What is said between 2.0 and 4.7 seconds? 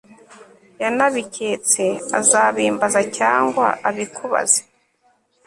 azabimbaza cyangwa abikubaze